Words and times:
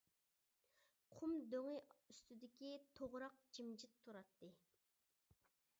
قۇم 1.17 1.35
دۆڭى 1.55 1.75
ئۈستىدىكى 2.13 2.73
توغراق 3.01 3.37
جىمجىت 3.59 3.97
تۇراتتى. 4.07 4.53